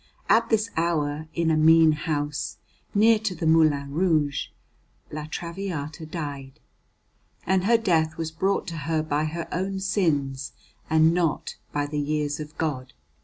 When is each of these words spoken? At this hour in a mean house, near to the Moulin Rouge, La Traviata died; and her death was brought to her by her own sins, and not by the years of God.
At 0.29 0.49
this 0.49 0.71
hour 0.75 1.27
in 1.35 1.51
a 1.51 1.55
mean 1.55 1.91
house, 1.91 2.57
near 2.95 3.19
to 3.19 3.35
the 3.35 3.45
Moulin 3.45 3.91
Rouge, 3.91 4.47
La 5.11 5.25
Traviata 5.29 6.07
died; 6.07 6.59
and 7.45 7.65
her 7.65 7.77
death 7.77 8.17
was 8.17 8.31
brought 8.31 8.65
to 8.69 8.77
her 8.77 9.03
by 9.03 9.25
her 9.25 9.47
own 9.51 9.79
sins, 9.79 10.53
and 10.89 11.13
not 11.13 11.57
by 11.71 11.85
the 11.85 11.99
years 11.99 12.39
of 12.39 12.57
God. 12.57 12.93